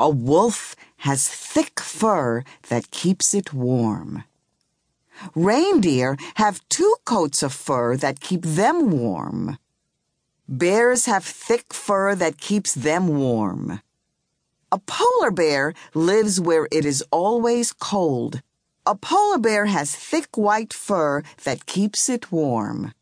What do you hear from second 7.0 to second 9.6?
coats of fur that keep them warm.